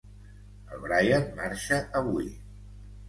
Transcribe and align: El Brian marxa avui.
El 0.77 0.81
Brian 0.87 1.29
marxa 1.41 1.79
avui. 2.01 2.29